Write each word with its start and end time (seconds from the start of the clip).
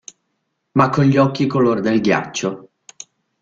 Ma 0.71 0.89
con 0.89 1.03
gli 1.05 1.17
occhi 1.17 1.45
color 1.45 1.79
del 1.79 2.01
ghiaccio. 2.01 2.69